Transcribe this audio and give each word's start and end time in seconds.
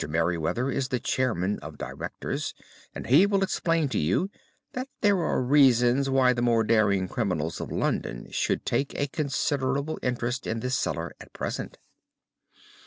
Merryweather 0.09 0.71
is 0.71 0.87
the 0.87 0.99
chairman 0.99 1.59
of 1.59 1.77
directors, 1.77 2.55
and 2.95 3.05
he 3.05 3.27
will 3.27 3.43
explain 3.43 3.87
to 3.89 3.99
you 3.99 4.31
that 4.73 4.87
there 5.01 5.19
are 5.19 5.43
reasons 5.43 6.09
why 6.09 6.33
the 6.33 6.41
more 6.41 6.63
daring 6.63 7.07
criminals 7.07 7.61
of 7.61 7.71
London 7.71 8.27
should 8.31 8.65
take 8.65 8.95
a 8.99 9.05
considerable 9.05 9.99
interest 10.01 10.47
in 10.47 10.61
this 10.61 10.73
cellar 10.75 11.13
at 11.19 11.31
present." 11.33 11.77